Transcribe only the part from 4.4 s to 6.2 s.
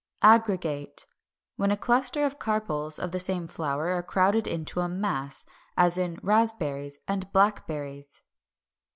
into a mass; as in